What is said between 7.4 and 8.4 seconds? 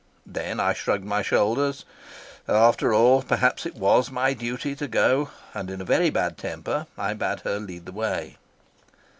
her lead the way."